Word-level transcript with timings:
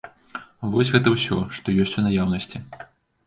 Вось 0.71 0.91
гэта 0.95 1.11
ўсё, 1.15 1.37
што 1.59 1.75
ёсць 1.85 1.95
у 2.03 2.05
наяўнасці. 2.07 2.57